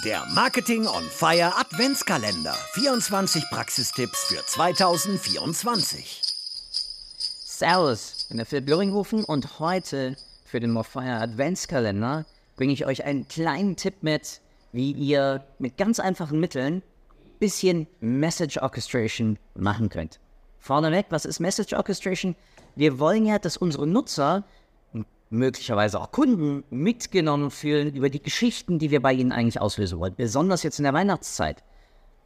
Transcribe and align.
Der 0.00 0.24
Marketing 0.34 0.86
on 0.86 1.04
Fire 1.04 1.52
Adventskalender. 1.54 2.54
24 2.72 3.44
Praxistipps 3.50 4.24
für 4.24 4.44
2024. 4.44 6.22
Servus, 7.44 8.14
ich 8.22 8.28
bin 8.28 8.38
der 8.38 8.46
Philipp 8.46 8.70
Löringhofen 8.70 9.22
und 9.22 9.60
heute 9.60 10.16
für 10.46 10.60
den 10.60 10.70
Morfire 10.70 11.20
Adventskalender 11.20 12.24
bringe 12.56 12.72
ich 12.72 12.86
euch 12.86 13.04
einen 13.04 13.28
kleinen 13.28 13.76
Tipp 13.76 13.96
mit, 14.00 14.40
wie 14.72 14.92
ihr 14.92 15.44
mit 15.58 15.76
ganz 15.76 16.00
einfachen 16.00 16.40
Mitteln 16.40 16.76
ein 16.76 17.38
bisschen 17.38 17.86
Message 18.00 18.56
Orchestration 18.56 19.38
machen 19.54 19.90
könnt. 19.90 20.18
Vorneweg, 20.58 21.06
was 21.10 21.26
ist 21.26 21.38
Message 21.38 21.74
Orchestration? 21.74 22.34
Wir 22.76 22.98
wollen 22.98 23.26
ja, 23.26 23.38
dass 23.38 23.58
unsere 23.58 23.86
Nutzer 23.86 24.42
möglicherweise 25.32 26.00
auch 26.00 26.12
Kunden 26.12 26.62
mitgenommen 26.70 27.50
fühlen 27.50 27.94
über 27.94 28.10
die 28.10 28.22
Geschichten, 28.22 28.78
die 28.78 28.90
wir 28.90 29.00
bei 29.02 29.12
ihnen 29.12 29.32
eigentlich 29.32 29.60
auslösen 29.60 29.98
wollen. 29.98 30.14
Besonders 30.16 30.62
jetzt 30.62 30.78
in 30.78 30.84
der 30.84 30.92
Weihnachtszeit. 30.94 31.62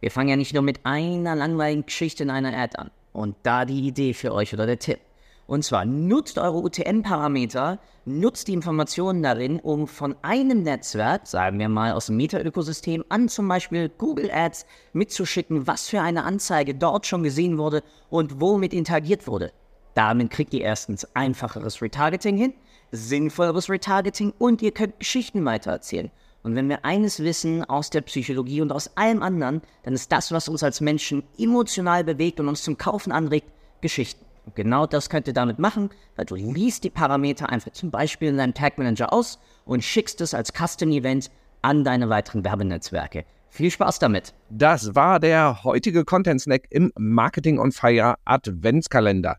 Wir 0.00 0.10
fangen 0.10 0.30
ja 0.30 0.36
nicht 0.36 0.54
nur 0.54 0.62
mit 0.62 0.80
einer 0.84 1.36
langweiligen 1.36 1.86
Geschichte 1.86 2.22
in 2.22 2.30
einer 2.30 2.56
Ad 2.56 2.76
an. 2.76 2.90
Und 3.12 3.36
da 3.42 3.64
die 3.64 3.86
Idee 3.86 4.14
für 4.14 4.32
euch 4.32 4.52
oder 4.52 4.66
der 4.66 4.78
Tipp. 4.78 4.98
Und 5.46 5.62
zwar 5.62 5.84
nutzt 5.84 6.38
eure 6.38 6.58
UTM-Parameter, 6.58 7.78
nutzt 8.06 8.48
die 8.48 8.54
Informationen 8.54 9.22
darin, 9.22 9.60
um 9.60 9.86
von 9.86 10.16
einem 10.22 10.62
Netzwerk, 10.62 11.26
sagen 11.26 11.58
wir 11.58 11.68
mal 11.68 11.92
aus 11.92 12.06
dem 12.06 12.16
Meta-Ökosystem, 12.16 13.04
an 13.10 13.28
zum 13.28 13.46
Beispiel 13.46 13.90
Google 13.90 14.30
Ads 14.32 14.64
mitzuschicken, 14.94 15.66
was 15.66 15.88
für 15.88 16.00
eine 16.00 16.24
Anzeige 16.24 16.74
dort 16.74 17.06
schon 17.06 17.22
gesehen 17.22 17.58
wurde 17.58 17.82
und 18.08 18.40
womit 18.40 18.72
interagiert 18.72 19.26
wurde. 19.26 19.52
Damit 19.94 20.30
kriegt 20.30 20.52
ihr 20.54 20.62
erstens 20.62 21.04
einfacheres 21.14 21.80
Retargeting 21.80 22.36
hin 22.36 22.54
sinnvolleres 22.94 23.68
Retargeting 23.68 24.32
und 24.38 24.62
ihr 24.62 24.72
könnt 24.72 24.98
Geschichten 24.98 25.44
weitererzählen. 25.44 26.10
Und 26.42 26.54
wenn 26.56 26.68
wir 26.68 26.84
eines 26.84 27.20
wissen 27.20 27.64
aus 27.64 27.90
der 27.90 28.02
Psychologie 28.02 28.60
und 28.60 28.70
aus 28.70 28.96
allem 28.96 29.22
anderen, 29.22 29.62
dann 29.82 29.94
ist 29.94 30.12
das, 30.12 30.30
was 30.30 30.48
uns 30.48 30.62
als 30.62 30.80
Menschen 30.80 31.22
emotional 31.38 32.04
bewegt 32.04 32.38
und 32.38 32.48
uns 32.48 32.62
zum 32.62 32.76
Kaufen 32.76 33.12
anregt, 33.12 33.50
Geschichten. 33.80 34.24
Und 34.44 34.54
genau 34.54 34.86
das 34.86 35.08
könnt 35.08 35.26
ihr 35.26 35.32
damit 35.32 35.58
machen, 35.58 35.88
weil 36.16 36.26
du 36.26 36.34
liest 36.34 36.84
die 36.84 36.90
Parameter 36.90 37.48
einfach 37.48 37.72
zum 37.72 37.90
Beispiel 37.90 38.28
in 38.28 38.36
deinem 38.36 38.52
Tag 38.52 38.76
Manager 38.76 39.12
aus 39.12 39.38
und 39.64 39.82
schickst 39.82 40.20
es 40.20 40.34
als 40.34 40.52
Custom 40.52 40.90
Event 40.90 41.30
an 41.62 41.82
deine 41.82 42.10
weiteren 42.10 42.44
Werbenetzwerke. 42.44 43.24
Viel 43.48 43.70
Spaß 43.70 44.00
damit. 44.00 44.34
Das 44.50 44.94
war 44.94 45.18
der 45.18 45.64
heutige 45.64 46.04
Content 46.04 46.42
Snack 46.42 46.66
im 46.70 46.92
Marketing 46.98 47.58
on 47.58 47.72
Fire 47.72 48.16
Adventskalender. 48.26 49.38